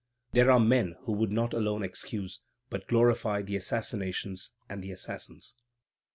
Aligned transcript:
There 0.31 0.49
are 0.49 0.59
men 0.59 0.95
who 1.03 1.11
would 1.11 1.31
not 1.31 1.53
alone 1.53 1.83
excuse, 1.83 2.39
but 2.71 2.87
glorify 2.87 3.43
the 3.43 3.55
assassinations 3.55 4.51
and 4.67 4.83
the 4.83 4.89
assassins! 4.89 5.53